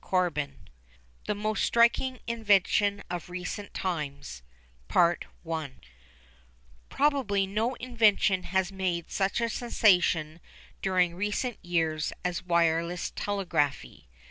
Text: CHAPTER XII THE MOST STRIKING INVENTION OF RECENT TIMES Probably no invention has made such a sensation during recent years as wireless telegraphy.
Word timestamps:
CHAPTER 0.03 0.31
XII 0.47 0.53
THE 1.27 1.35
MOST 1.35 1.63
STRIKING 1.63 2.21
INVENTION 2.25 3.03
OF 3.11 3.29
RECENT 3.29 3.71
TIMES 3.75 4.41
Probably 4.89 7.45
no 7.45 7.75
invention 7.75 8.41
has 8.45 8.71
made 8.71 9.11
such 9.11 9.39
a 9.39 9.47
sensation 9.47 10.39
during 10.81 11.13
recent 11.13 11.63
years 11.63 12.13
as 12.25 12.41
wireless 12.41 13.11
telegraphy. 13.11 14.07